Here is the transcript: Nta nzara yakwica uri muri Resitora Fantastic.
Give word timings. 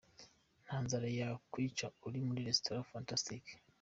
Nta 0.65 0.77
nzara 0.83 1.07
yakwica 1.19 1.85
uri 2.07 2.19
muri 2.27 2.45
Resitora 2.47 2.87
Fantastic. 2.91 3.43